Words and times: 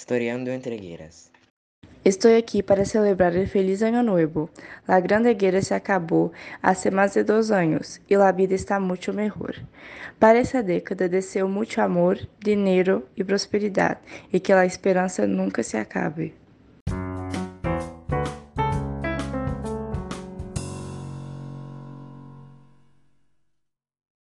Historiando 0.00 0.50
entre 0.50 0.78
guerras. 0.78 1.30
Estou 2.02 2.34
aqui 2.34 2.62
para 2.62 2.86
celebrar 2.86 3.34
o 3.34 3.46
feliz 3.46 3.82
Ano 3.82 4.02
Novo. 4.02 4.48
La 4.88 4.98
grande 4.98 5.34
guerra 5.34 5.60
se 5.60 5.74
acabou 5.74 6.32
há 6.62 6.72
mais 6.90 7.12
de 7.12 7.22
dois 7.22 7.50
anos 7.50 8.00
e 8.08 8.16
la 8.16 8.32
vida 8.32 8.54
está 8.54 8.80
muito 8.80 9.12
melhor. 9.12 9.54
Para 10.18 10.38
essa 10.38 10.62
década 10.62 11.06
desceu 11.06 11.46
muito 11.46 11.78
amor, 11.82 12.18
dinheiro 12.38 13.06
e 13.14 13.22
prosperidade 13.22 14.00
e 14.32 14.40
que 14.40 14.54
a 14.54 14.64
esperança 14.64 15.26
nunca 15.26 15.62
se 15.62 15.76
acabe. 15.76 16.39